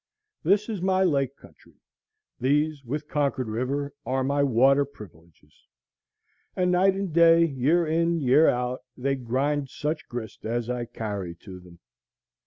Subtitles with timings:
[0.41, 1.75] This is my lake country.
[2.39, 5.67] These, with Concord River, are my water privileges;
[6.55, 11.35] and night and day, year in year out, they grind such grist as I carry
[11.41, 11.77] to them.